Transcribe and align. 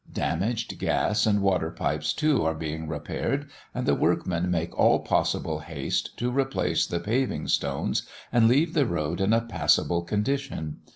Damaged 0.11 0.79
gas 0.79 1.27
and 1.27 1.43
water 1.43 1.69
pipes, 1.69 2.11
too, 2.11 2.43
are 2.43 2.55
being 2.55 2.87
repaired, 2.87 3.47
and 3.71 3.85
the 3.85 3.93
workmen 3.93 4.49
make 4.49 4.75
all 4.75 5.01
possible 5.01 5.59
haste 5.59 6.17
to 6.17 6.31
replace 6.31 6.87
the 6.87 6.99
paving 6.99 7.47
stones 7.47 8.01
and 8.33 8.47
leave 8.47 8.73
the 8.73 8.87
road 8.87 9.21
in 9.21 9.31
a 9.31 9.41
passable 9.41 10.01
condition. 10.01 10.77